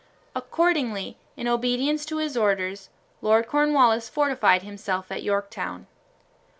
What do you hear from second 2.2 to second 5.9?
orders, Lord Cornwallis fortified himself at Yorktown.